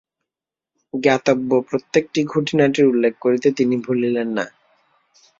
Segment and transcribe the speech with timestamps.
[0.93, 4.45] জ্ঞাতব্য প্রত্যেকটি খুঁটিনাটির উল্লেখ করিতে তিনি ভুলিলেন না।